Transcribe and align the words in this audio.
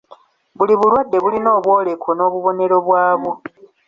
Buli 0.57 0.73
bulwadde 0.79 1.17
bulina 1.23 1.49
obwoleko 1.57 2.09
n'obubonero 2.13 2.77
bwabwo. 2.87 3.31